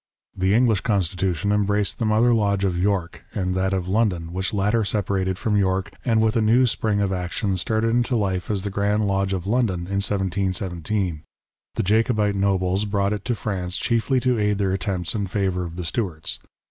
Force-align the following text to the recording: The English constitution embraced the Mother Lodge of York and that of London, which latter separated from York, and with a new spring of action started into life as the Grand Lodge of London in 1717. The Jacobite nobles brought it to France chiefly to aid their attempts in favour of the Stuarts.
The 0.35 0.55
English 0.55 0.81
constitution 0.81 1.51
embraced 1.51 1.99
the 1.99 2.07
Mother 2.07 2.33
Lodge 2.33 2.65
of 2.65 2.75
York 2.75 3.23
and 3.35 3.53
that 3.53 3.71
of 3.71 3.87
London, 3.87 4.33
which 4.33 4.51
latter 4.51 4.83
separated 4.83 5.37
from 5.37 5.55
York, 5.55 5.91
and 6.03 6.19
with 6.23 6.35
a 6.35 6.41
new 6.41 6.65
spring 6.65 6.99
of 7.01 7.13
action 7.13 7.55
started 7.55 7.91
into 7.91 8.15
life 8.15 8.49
as 8.49 8.63
the 8.63 8.71
Grand 8.71 9.05
Lodge 9.05 9.31
of 9.31 9.45
London 9.45 9.81
in 9.81 10.01
1717. 10.01 11.21
The 11.75 11.83
Jacobite 11.83 12.35
nobles 12.35 12.85
brought 12.85 13.13
it 13.13 13.23
to 13.25 13.35
France 13.35 13.77
chiefly 13.77 14.19
to 14.21 14.39
aid 14.39 14.57
their 14.57 14.71
attempts 14.73 15.13
in 15.13 15.27
favour 15.27 15.63
of 15.65 15.75
the 15.75 15.85
Stuarts. 15.85 16.39